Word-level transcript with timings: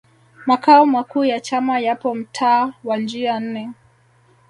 makao 0.45 0.85
makuu 0.85 1.25
ya 1.25 1.39
chama 1.39 1.79
yapo 1.79 2.15
mtaa 2.15 2.73
wa 2.83 2.97
njia 2.97 3.39
nne 3.39 3.69